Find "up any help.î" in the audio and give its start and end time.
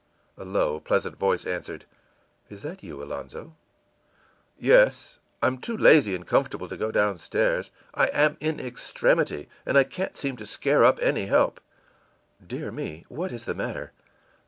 10.83-11.63